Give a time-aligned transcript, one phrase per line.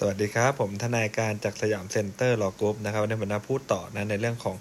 [0.00, 4.56] สวัสดีครับ ผมทนายการจากสยามเซ็นเตอร์ลอกรุ๊ปนะครับในบรรดาพูดต่อนะในเรื่องของ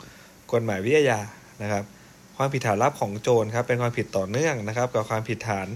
[0.54, 1.20] กฎหมายวิทยา
[1.62, 1.84] นะครับ
[2.38, 5.68] ความผิดฐานลับของโจรครับเป็นความผิดต่อเนื่องนะครับ กับความผิดฐาน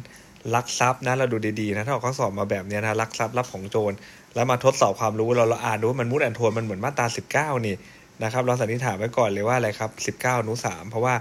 [0.56, 3.94] ลักทรัพย์นะเราดูดีๆนะถ้าเขาสอบมาแบบนี้นะลักทรัพย์รับของโจร
[4.36, 7.76] แล้วมาทดสอบความรู้เราเราอ่านดูว่ามันมุดอันทวนมันเหมือนมาตรา19 นี่
[8.24, 11.14] นะครับ เราสันนิษฐานไว้ก่อนเลยว่าอะไรครับ19นุ3เพราะว่า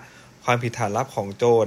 [0.45, 1.67] ความผิดฐานลับของโจร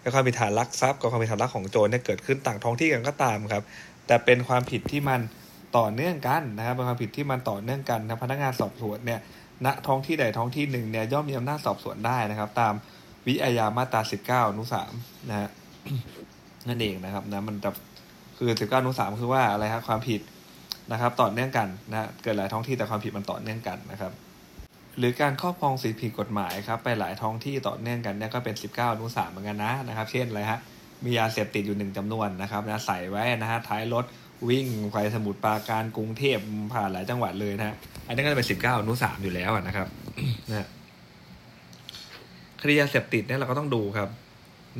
[0.00, 3.62] และความผิดฐานลักทรัพย์กับความผิดฐานลักของโจรเนี่ยเกิดขึ้นต่างท้องที่กันก็ตามครับ
[4.06, 5.20] แต่เป็นความผิดที่มัน
[5.76, 9.20] ต่อเนื่องกันนะครับเป็นความผิดที่มันต่อเนื่องกันนะพนักงานสอบสวนเนี่ย
[9.66, 12.74] ณท้องที่ใดท้องที่หนึ่งเนี่ยย่อมมีอำนาจสอบสวนได้นะครับ ตาม
[13.26, 15.48] วิอาญามาตรา19อนุ3นะฮะ
[16.68, 17.70] นั่นเองนะครับนะมันจะ
[18.38, 20.20] คือ19อนุ3คือว่าอะไรครับความผิด
[20.92, 24.12] นะครับ ต่อเนื่องกันนะเกิดหลายท้องที่แต่ความผิดมันต่อเนื่องกันนะครับ
[24.98, 30.60] หรือการครอบครองสิ่งผิดกฎหมายครับไปหลายท้องที่ต่อเนื่องกันเนี่ยก็เป็น 19อนุ3เหมือนกันนะนะครับ เช่นอะไรฮะ
[31.04, 34.04] มียาเสพติดอยู่หนึ่งจำนวนนะครับนะใส่ไว้นะฮะท้ายรถ
[34.48, 36.38] วิ่งไปสมุทรปราการกรุงเทพ
[36.72, 37.76] ผ่านหลายจังหวัดเลยนะฮะ
[38.06, 39.88] อันนี้ก็จะเป็น19อนุ3อยู่แล้วนะครับ
[40.50, 40.66] นะ
[42.60, 44.08] คดียาเสพติดเนี่ยเราก็ต้องดูครับ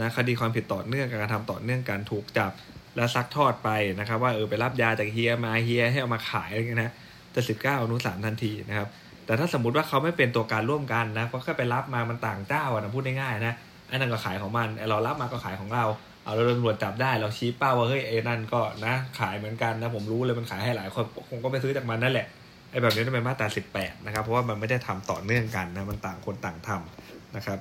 [0.01, 2.53] นะคดีความผิดต่อเนื่องการกระทำต่อเนื่องการถูกจับ
[2.97, 6.93] และซักทอดไปนะครับ ว่าเออไปรับยาจากเฮียมาเฮียให้เอามาขายอะไรเงี้ยนะ
[7.35, 8.89] จะสิบเก้าอนุสามทันทีนะครับ
[9.27, 13.55] แต่ถ้าสมมติว่าเขาไม่เป็นตัวการร่วมกันนะก็แค่ไปรับมามันต่างเจ้าอะนะพูดง่ายๆนะ
[13.89, 15.85] ไอ้นั่นก็ขายของมันไอ้เรารับมาก็ขายของเรา
[16.27, 22.27] เอาเราตำรวจจับได้เราชี้เป้าว่าเฮ้ยไอ้นั่นก็นะ ขายเหมือนกันนะผมรู้เลยมันขายให้หลายคนคงก็ไปซื้อจากมันนั่นแหละ
[22.71, 27.59] ไอ้แบบนี้ต้องเป็นมาตราสิบแปดนะครับเพราะว่ามันไม่ได้ทำต่อเนื่องกันนะมันต่างคนต่างทำนะครับ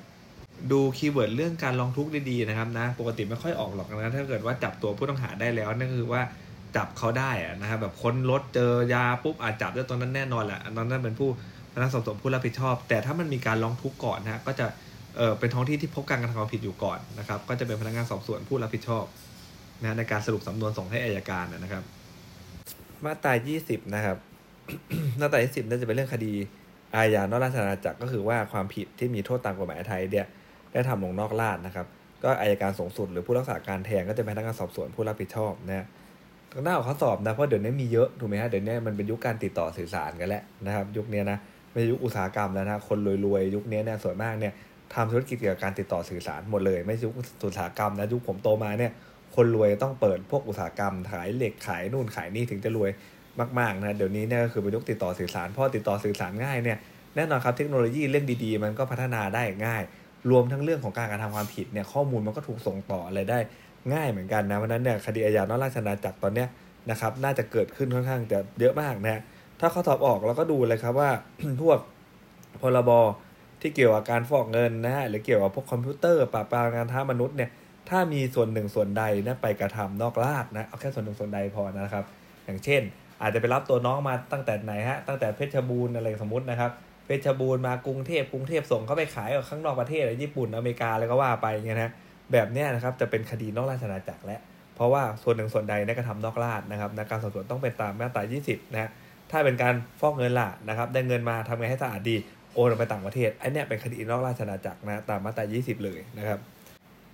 [0.72, 6.22] ดูคีย์เวิร์ดเรื่องการลองทุกข์ดีๆนะครับนะปกติไม่ค่อยออกหรอกนะถ้าเกิดว่าจับตัวผู้ต้องหาได้แล้วนั่นคือว่า
[6.76, 11.30] จับเขาได้อะนะครับแบบค้นรถเจอยาปุ๊บอาจจับได้ตรงนั้นแน่นอนแหละตอนนั้นเป็นผู้
[11.74, 14.66] พนักงานสอบสวนผู้รับผิดชอบ แต่ถ้ามันมีการลองทุกข์ก่อนนะก็จะ
[15.18, 19.06] เออเป็นท้องที่ที่พบการกระทำความผิดอยู่ก่อนนะครับ ก็จะเป็นพนักงานสอบสวนผู้รับผิดชอบ
[19.82, 21.84] นะในการสรุปสำนวนส่งให้อายการนะครับ
[23.06, 24.18] มาตรา 20 นะครับ
[25.20, 26.34] มาตรา 20น่าจะเป็นเรื่องคดี
[26.96, 30.28] อาญานอกราชอาณาจักรก็คือว่าความผิดที่มีโทษตามกฎหมายไทยเนี่ย
[30.72, 31.86] ได้ทำลงนอกราชนะครับ
[32.24, 35.86] ก็อายการสูงสุดหรือผู้รักษาการแทนก็จะเป็นพนักงานสอบสวนผู้รับผิดชอบนะ
[36.64, 41.38] หน้าออกข้อสอบนะเพราะเดี๋ยวนี้มีเยอะถูกไหมฮะเดี๋ยวนี้มันเป็นยุคการติดต่อสื่อสารกันแล้วนะครับ ยุคนี้นะ
[41.72, 44.54] ไม่ใช่ยุคอุตสาหกรรมแล้วนะคนรวยๆยุคนี้เนี่ยส่วนมากเนี่ย
[44.94, 47.14] ทำธุรกิจเกี่ยวกับการติดต่อสื่อสารหมดเลยไม่ใช่ยุค
[47.46, 48.92] อุตสาหกรรมนะยุคผมโตมาเนี่ย
[49.36, 52.92] คนรวยต้องเปิดพวกอุตสาหกรรมขายเหล็กขายนู่นขายนี่ถึงจะรวย
[53.60, 56.78] มากๆนะเดี๋ยวนี้เนี่ยก็คือเป็นยุคติดต่อสื่อสารเพราะติดต่อสื่อสารง่ายเนี่ย
[57.16, 59.84] แน่นอนครับเทคโนโลยีเรื่องดีๆ มันก็พัฒนาได้ง่าย
[60.30, 63.40] รวมทั้งเรื่องของการกระทำความผิดเนี่ยข้อมูลมันก็ถูกส่งต่ออะไรได้
[63.94, 66.48] ง่ายเหมือนกันนะเพราะนั้นเนี่ยคดีอาญานอกราชอาณาจักรตอนเนี้ย
[66.92, 69.22] นะครับน่าจะเกิดขึ้นค่อนข้างจะเยอะมากนะ
[69.60, 71.10] ถ้าเขาตอบออกเราก็ดูเลยครับว่า
[71.62, 71.80] พวก
[72.62, 72.92] พรบ
[73.62, 77.50] ที่เกี่ยวกับการฟอกเงินนะฮะหรือเกี่ยวกับพวกคอมพิวเตอร์ปราบปรามการท้ามนุษย์เนี่ย
[77.90, 82.06] ถ้ามีส่วนหนึ่งส่วนใดนะไปกระทำนอกราชนะเอาแค่ส่วนหนึ่งส่วนใดพอนะครับ
[82.46, 82.82] อย่างเช่น
[83.22, 86.72] อาจจะไปรับตัวน้องมาตั้งแต่ไหนฮะตั้งแต่เพชรบูรณ์อะไรสมมตินะครับ
[87.06, 91.92] เพชรบูรณ์มากรุงเทพกรุงเทพส่งเขาไปขายออกข้างนอกประเทศญี่ปุ่นอเมริกาอะไรก็ว่าไปเงี้ยนะ
[92.32, 94.40] แบบเนี้ยนะครับจะเป็นคดีนอกราชอาณาจักรแล้ว
[94.76, 98.90] เพราะว่าส่วนหนึ่งส่วนใดในกระทำนอกราชนะครับในการสอบสวนต้องเป็นตามมาตรา 20 นะฮะ
[99.32, 102.16] ถ้าเป็นการฟอกเงินล่ะนะครับ ได้เงินมาทำไงให้สะอาดดี
[102.56, 106.40] โอนไปต่างประเทศไอันนี้เป็นคดีนอกราชอาณาจักรนะตามมาตรา 20 เลยนะครับ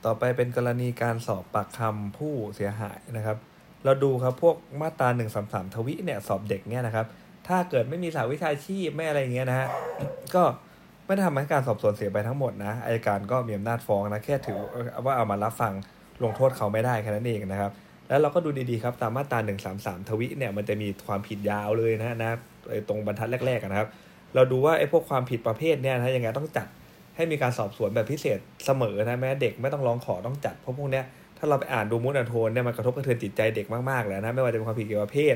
[0.06, 3.38] ต่อไปเป็นกรณีการสอบปากคำผู้เสียหายนะครับ
[3.85, 5.25] เราดูครับพวกมาตรา1นึ
[5.75, 7.06] ทวิเนี่ยสอบเด็กเนี่ยนะครับ
[7.47, 9.68] ถ้าเกิดไม่มีสาวิชาชีพไม่อะไรเงี้ยนะฮะ
[10.35, 10.44] ก็
[11.06, 14.57] ไม่ได้ทำให้การสอบสวนเสียไปทั้งหมดนะอายการก็มีอำนาจฟ้องนะแค่ถือ
[15.06, 15.74] ว่าเอามารับฟัง
[16.24, 17.72] ลงโทษเขาไม่ได้แค่นั้นเองนะครับ
[18.07, 19.40] แล้วเราก็ดูดีๆครับตามมาตรา
[19.74, 22.31] 133 ทวิเนี่ยมันจะมีความผิดยาวเลยนะนะ
[22.88, 23.90] ตรงบรรทัดแรกๆนะครับ
[24.36, 26.68] เราดูว่าไอ้พวกความผิดประเภทเนี่ยนะยังไงต้องจัด
[27.16, 31.06] ให้มีการสอบสวนแบบพิเศษเสมอนะแม้เด็กไม่ต้องร้องขอต้องจัดเพราะพวกเนี้ย
[31.38, 35.36] ถ้าเราไปอ่านดูมูลอันโทนเนี่ยมันกระทบกระเทือนจิตใจเด็กมากๆแล้วนะไม่ว่าจะเป็นความผิดเกี่ยวกับเพศ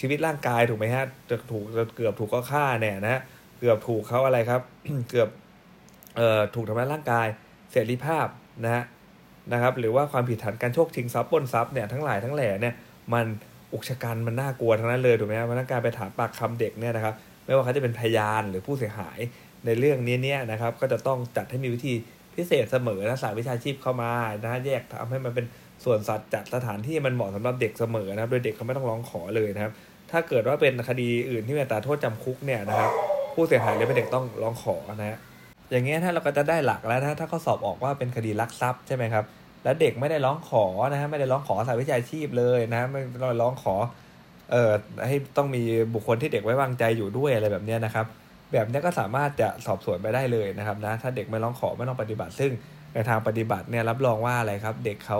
[0.00, 1.64] ชีวิตร่างกายถูกไหมฮะจะถูก
[1.96, 3.20] เกือบถูกก็ฆ่าเนี่ยนะ
[3.58, 4.60] เกือบถูกเขาอะไรครับ
[5.10, 5.28] เกือบ
[6.16, 7.26] เอ่อถูกทำร้ายร่างกาย
[7.70, 8.26] เสรีภาพ
[8.64, 8.84] นะฮะ
[9.52, 12.74] นะครับหรือว่าความผิดฐานการโชคชิงทรัพย์ปล้นทรัพย์เนี่ยทั้งหลายทั้งแหล่เนี่ย
[13.12, 13.26] มัน
[13.72, 17.14] อุกชะกันมันน่ากลัวทั้งนั้นเลยถูกไหมครับพนักงานไปถามปากคำเด็กเนี่ยนะครับ
[17.48, 19.18] ไม่ว่าเขาจะเป็นพยานหรือผู้เสียหาย
[19.66, 21.94] ในเรื่องนี้เนี่ยนะครับ ก็จะต้องจัดให้มีวิธี
[22.36, 24.10] พิเศษเสมอนะสายวิชาชีพเข้ามา
[24.44, 25.46] นะแยกทำให้มันเป็น
[25.84, 29.72] ส่วนสัตว์จัดสถานที่มันเหมาะสำหรับเด็กเสมอนะครับ โดยเด็กเขาไม่ต้องร้องขอเลยนะครับ
[30.10, 32.90] ถ้าเกิดว่าเป็นคดีอื่นที่มีอัตราโทษจำคุกเนี่ยนะครับ
[33.34, 35.18] ผู้เสียหายหรือเป็นเด็กต้องร้องขอนะฮะ
[35.70, 39.24] อย่างเงี้ยถ้าเราก็จะได้หลักแล้วนะถ้าเขาสอบออกว่าเป็นคดีลักทรัพย์ใช่ไหมครับ
[39.64, 43.74] แล้วเด็กไม่ได้ร้องขอนะฮะไม่ได้ร้องขอสายวิชาชีพเลยนะไม่ได้ร้องขอ
[44.50, 44.72] เอ่อ
[45.06, 45.62] ให้ต้องมี
[45.94, 48.06] บุคคลที่เด็กไว้วางใจอยู่ด้วยอะไรแบบนี้นะครับ
[48.52, 52.52] แบบนี้ก็สามารถจะสอบสวนไปได้เลยนะครับนะถ้าเด็กไม่ร้องขอไม่ต้องปฏิบัติ ซึ่ง
[52.94, 55.18] ในทางปฏิบัติเนี่ยรับรองว่าอะไรครับ เด็กเขา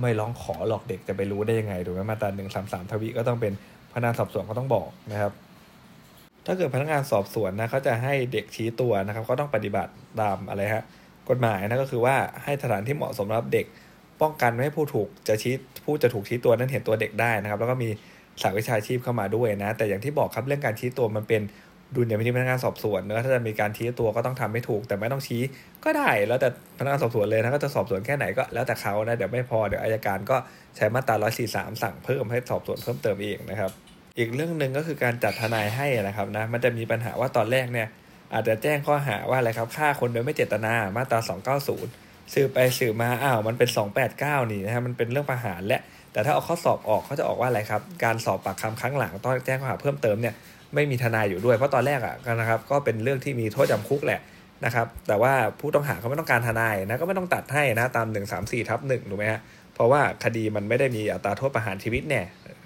[0.00, 3.52] ไม่ร้องขอหรอกเด็กจะไปรู้ได้ยังไงถูกไหมมาตราหนึ่งสามสามทวีก็ต้องเป็น
[3.92, 5.32] พนักงานสอบสวนเขาต้องบอกนะครับ
[6.46, 10.84] ถ้าเกิดพนักงานสอบสวนนะเขาจะให้เด็กชี้ตัวนะครับก็ต้องปฏิบัติตามอะไรฮะ
[11.30, 13.66] กฎหมายนะก็คือว่าให้สถานที่เหมาะสมสำหรับเด็ก
[14.22, 15.54] ป้องกันไม่ให้ผู้ถูกจะชี้
[15.84, 17.90] ผู้จะถูกชี้ตัวนั้นเห็นตัวเด็กได้นะครับ แล้วก็มี
[18.42, 21.42] สาวิชาชีพเข้ามาด้วยนะ แต่อย่างที่บอกครับเรื่องการชี้ตัวมันเป็น
[21.96, 25.42] ดุลยพินิจพนักงานสอบสวนเนอะถ้าจะมีการชี้ตัวก็ต้องทำให้ถูก แต่ไม่ต้องชี้
[25.84, 26.48] ก็ได้แล้วแต่
[26.78, 30.36] พนักงานสอบสวนเลยนะก็จะสอบสวนแค่ไหนก็แล้วแต่เขานะเดี๋ยวไม่พอเดี๋ยวอายการก็
[30.76, 31.16] ใช้มาตรา
[31.50, 33.70] 143 สั่งเพิ่มให้สอบสวนเพิ่มเติมเองนะครับ
[34.18, 37.88] อีกเรื่องหนึ่งก็คือการจัดทนายให้นะครับนะมันจะมีปัญหาว่าตอนแรกเนี่ย
[38.34, 41.20] อาจจะแจ้งข้อหาว่าอะไรครับฆ่าคนโดยไม่เจตนามาตรา
[41.66, 43.68] 290 สืบไปสืบมาอ้าวมันเป็น
[44.10, 45.80] 289 นี่นะฮะมันเป็นเรื่องประหารและ
[46.12, 50.34] แต่ถ้าเอาข้อสอบออกเขาจะออกว่าอะไรครับ การสอบปากคำครั้งหลังต้องแจ้งข้อหาเพิ่มเติมเนี่ย
[50.74, 54.20] ไม่มีทนายอยู่ด้วยเพราะตอนแรกอะนะครับก็เป็นเรื่องที่มีโทษจำคุกแหละ
[54.64, 59.40] นะครับแต่ว่าผู้ต้องหาเขาไม่ต้องการทนายนะก็ไม่ต้องตัดให้นะตาม 1 3 4ทับ1ถูกไหมฮะ
[59.74, 62.22] เพราะว่าคดีมันไม่ได้มีอัตราโทษประหารชีวิตแน่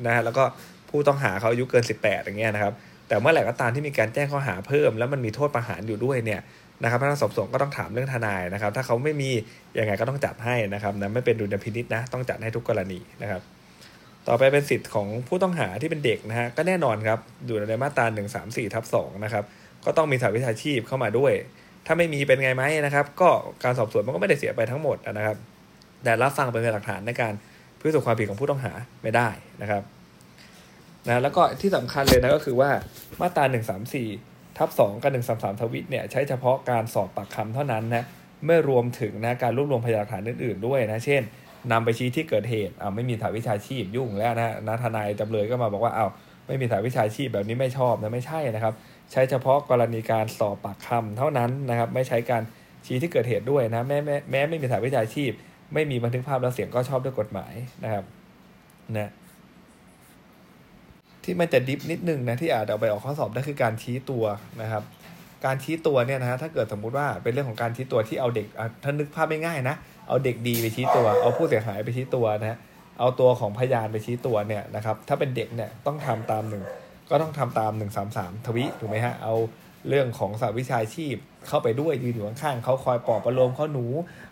[0.06, 0.44] นะแล้วก็
[0.90, 2.72] ผู้ต้องหาเขาอายุเกิน 18 อย่างเงี้ยนะครับ
[3.08, 6.40] แต่เมื่อไหร่ก็ตามที่มีการแจ้งข้อหาเพิ่ม แล้วมันมีโทษประหารอยู่ด้วยเนี่ย
[6.82, 9.30] นะครับพนักงานสอบสวนก็ต้องถามเรื่องทนายนะครับ ถ้าเขาไม่มี
[9.78, 13.42] ยังไงก็ต้องจัดให้นะครับนะไม่เป็นดุลพินิษนะต้องจัดให้ทุกกรณีนะครับ
[14.28, 19.44] ต่อไปเป็นสิทธิ์ของผู้ต้องหาที่เป็นเด็กนะฮะก็แน่นอนครับอยู่ในมาตรา1 3 4ทับ2นะครับ
[19.84, 21.32] ก็ต้องมีสาวิชาชีพเข้ามาด้วย
[21.86, 23.28] ถ้าไม่มีเป็นไงไหมนะครับ ก็
[23.64, 25.36] การสอบสวนมันก็ไม่ได้เสียไปทั้งหมดนะครับ
[26.04, 27.32] แต่รับฟังเป็นหลักฐานในการ
[27.78, 28.72] พิสูจน์ความผิดของผู้ต้องหา
[29.02, 29.28] ไม่ได้
[29.62, 29.82] นะครับ
[31.06, 32.70] นะแล้วก็ที่สำคัญเลยนะก็คือว่า
[33.20, 33.44] มาตรา
[33.92, 38.04] 134 ทับ2กับ133 ทวิตเนี่ยใช้เฉพาะการสอบปากคำเท่านั้นนะ
[38.46, 41.22] ไม่รวมถึงนะการรวบรวมพยานหลักฐานอื่นๆด้วยนะเช่น
[41.72, 46.10] นำไปชี้ที่เกิดเหตุอ้าไม่มีสายวิชาชีพยุ่งแล้วนะนะทนายจำเลยก็มาบอกว่าอ้าว
[46.46, 48.74] ไม่มีสายวิชาชีพแบบนี้ไม่ชอบนะไม่ใช่นะครับ
[49.12, 52.42] ใช้เฉพาะกรณีการสอบปากคำเท่านั้นนะครับไม่ใช้การ
[52.86, 55.30] ชี้ที่เกิดเหตุด้วยนะแม้แม้แม้ไม่มีสายวิชาชีพ
[55.74, 57.52] ไม่มีบันทึกภาพและเสียงก็ชอบด้วยกฎหมาย
[57.84, 58.04] นะครับ
[58.96, 59.10] นะ
[61.24, 64.24] ที่มันจะดิฟนิดนึงนะที่อาจเอาไปออกข้อสอบได้คือการชี้ตัว
[64.62, 64.82] นะครับ
[65.44, 68.46] การชี้ตัวเนี่ยนะฮะถ้าเกิดสมมุติว่าเป็นเรื่องของการชี้ตัวที่เอาเด็ก
[68.82, 69.76] ถ้านึกภาพไม่ง่ายนะ
[70.08, 72.58] เอาเด็กดีไปชี้ตัว เอาผู้เสียหายไปชี้ตัวนะ
[72.98, 76.64] เอาตัวของพยานไปชี้ตัวเนี่ยนะครับถ้าเป็นเด็กเนี่ยต้องทำตามหนึ่ง
[77.10, 77.72] ก็ต้องทำตาม
[78.08, 79.34] 133 ทวิถูกไหมฮะเอา
[79.88, 81.16] เรื่องของสาวิชาชีพ
[81.48, 83.86] เข้าไปด้วยยืนอยู่ข้างๆเขาคอยปลอบประโลมเขาหนู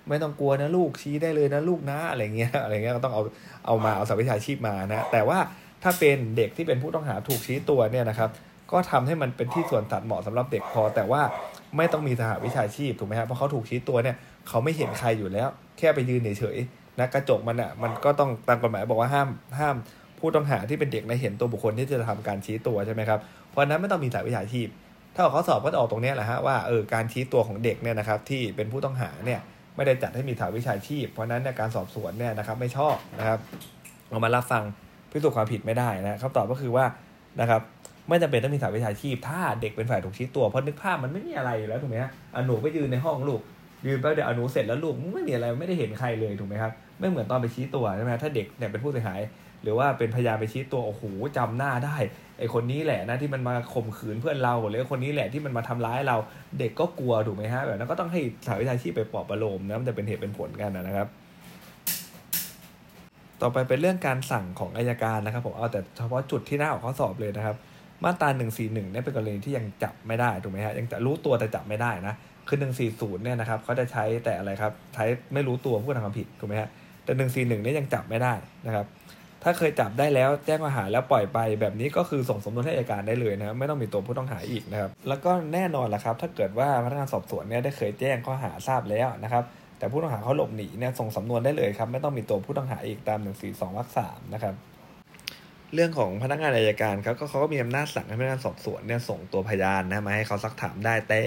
[0.09, 3.23] ไม่ต้องกลัวนะลูกชี้ได้เลยนะลูกนะอะไรเงี้ยอะไรเงี้ยก็ต้องเอา
[3.67, 5.39] เอามาเอาสาวิชาชีพมานะแต่ว่า
[5.83, 8.31] ถ้าเป็นเด็กที่เป็นผู้ต้องหาถูกชี้ตัวเนี่ยนะครับ
[8.73, 11.23] ก็ทำให้มันเป็นที่ส่วนตัดเหมาะสำหรับเด็กพอ แต่ว่า
[11.77, 14.17] ไม่ต้องมีสหวิชาชีพถูกไหมครับเพราะเขาถูกชี้ตัวเนี่ย
[14.49, 15.49] เขาไม่เห็นใครอยู่แล้ว
[15.79, 19.77] แค่ไปยืนเฉยๆนะกระจกมันอะมันก็ต้องตามกฎหมายบอกว่าห้ามห้าม
[20.19, 23.21] ผู้ต้องหาที่เป็นเด็กในเห็นตัวบุคคลที่จะทำการชี้ตัวใช่ไหมครับ
[23.51, 24.69] เพราะนั้นไม่ต้องมีสายวิชาชีพ
[25.15, 29.41] ถ้าออกข้อสอบก็จะออกตรงนี้แหละฮะว่าเออการชี้ตัวของเด็กเนี่ยนะครับที่เป็นผู้ต้องหาเนี่ย
[29.77, 33.39] ไม่ได้จัดให้มีสายวิชาชีพ เพราะนั้นเนี่ยการสอบสวนเนี่ยนะครับไม่ชอบนะครับ
[34.09, 34.65] เอามารับฟัง
[35.13, 36.85] พิสูจน์ความผิดไม่ได้นะคำตอบก็คือว่า
[37.41, 37.61] นะครับ
[38.09, 43.41] ไม่จำเป็นต้องมีสายวิชาชีพ ถ้าเด็กเป็นฝ่ายถูกชี้ตัวเพราะนึกภาพมันไม่มีอะไรแล้วถูกไหมฮะอนุไปยืนในห้องลูก
[43.87, 49.21] ยืนไปเดี๋ยวอนุเสร็จแล้วลูกไม่มีอะไรไม่ได้เห็นใครเลยถูกไหมครับไม่เหมือนตอนไปชี้ตัวใช่ไหมถ้าเด็กเนี่ยเป็นผู้เสียหาย
[49.63, 51.03] หรือว่าเป็นพยานไปชี้ตัวโอ้โห
[51.37, 51.97] จำหน้าได้
[52.39, 56.17] ไอคนนี้แหละนะที่มันมาข่มขืนเพื่อนเราหรือคนนี้แหละที่มันมาทำร้ายเรา
[56.59, 61.09] เด็กก็กลัวถูกไหมฮะแบบนั้นก็ต้องให้สายวิชาชีพไปปลอบประโลมนะมันจะเป็นเหตุเป็นผลกันนะครับ
[63.43, 67.57] ต่อไปเป็นเรื่องการสั่งของอายการนะครับผมเอาแต่เฉพาะจุดที่หน้าออกข้อสอบเลยนะครับ
[68.05, 72.15] มาตรา 141เนี่ยเป็นกรณีที่ยังจับไม่ได้ถูกไหมฮะยังจะรู้ตัวแต่จับไม่ได้นะ
[72.49, 72.59] คือ
[72.91, 76.69] 140เนี่ยนะครับเขาจะใช้แต่อะไรครับใช้ไม่รู้ตัวผู้ทำความผิดถูกไหมฮะ
[77.05, 78.33] แต่ 141เนี่ยยังจับไม่ได้
[78.67, 78.87] นะครับ
[79.43, 89.45] ถ้าเคยจับได้แล้วแจ้งข้อหาแล้วปล่อยไปแบบนี้ก็คือส่งสมนวนให้อัยการได้เลยนะครับไม่ต้องมีตัวผู้ต้องหาอีกนะครับแล้วก็แน่นอนละครับ ถ้าเกิดว่าพนักงานสอบสวนเนี่ยได้เคยแจ้งข้อหาทราบแล้วนะครับ
[89.83, 94.55] แต่ผู้ต้องหาเขาหลบหนีเนี่ยส่งสำนวนได้เลยครับ ไม่ต้องมีตัวผู้ต้องหาอีกตาม142วรรคสามนะครับ
[95.75, 101.21] เรื่องของพนักงานอายการครับก็เขาก็มีอำนาจสั่งให้พนักงานสอบสวนเนี่ยส่งตัวพยานนะมาให้เขาซักถามได้แต่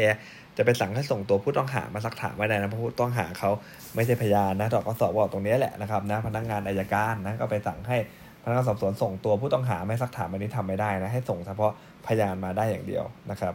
[0.57, 3.51] จะไปสั่งให้ส่งตัวผู้ต้องหามาซักถามไม่ได้นะเพราะผู้ต้องหาเขา
[3.95, 7.97] ไม่ใช่พยานนะตอกสอบบอกตรงนี้แหละนะครับนะพนักงานอายการนะก็ไปสั่งให้
[8.43, 11.71] พนักงานสอบสวนส่งตัวผู้ต้องหาไม่ซักถามอันนี้ทำไม่ได้นะให้ส่งเฉพาะ
[12.07, 13.53] พยานมาได้อย่างเดียวนะครับ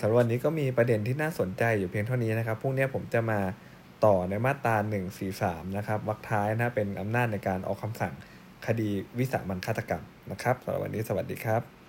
[0.00, 3.40] สำหรับวันนี้ก็มีประเด็นที่น่าสนใจอยู่เพียงเท่านี้นะครับพรุ่งนี้ผมจะมา
[4.04, 4.76] ต่อในมาตรา
[5.26, 8.14] 143 นะครับวรรคท้ายนะเป็นอำนาจในการออกคำสั่ง
[8.66, 11.81] คดีวิสามันฆาตกรรมนะครับสำหรับวันนี้สวัสดีครับ